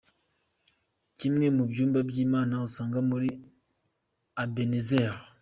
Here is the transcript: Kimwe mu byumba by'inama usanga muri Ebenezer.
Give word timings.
Kimwe 1.17 1.45
mu 1.55 1.63
byumba 1.69 1.99
by'inama 2.09 2.55
usanga 2.67 2.99
muri 3.09 3.29
Ebenezer. 4.43 5.13